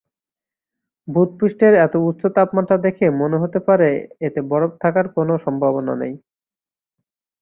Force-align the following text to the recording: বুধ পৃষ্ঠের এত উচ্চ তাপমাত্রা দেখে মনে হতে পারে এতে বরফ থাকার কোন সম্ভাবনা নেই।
বুধ 1.07 1.29
পৃষ্ঠের 1.39 1.73
এত 1.85 1.93
উচ্চ 2.09 2.21
তাপমাত্রা 2.35 2.77
দেখে 2.85 3.05
মনে 3.21 3.37
হতে 3.37 3.59
পারে 3.67 3.89
এতে 4.27 4.39
বরফ 4.51 4.71
থাকার 4.83 5.05
কোন 5.15 5.29
সম্ভাবনা 5.45 5.93
নেই। 5.95 6.13